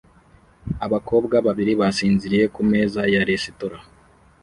Abakobwa 0.85 1.35
babiri 1.47 1.73
basinziriye 1.81 2.45
ku 2.55 2.61
meza 2.71 3.01
ya 3.13 3.21
resitora 3.29 3.77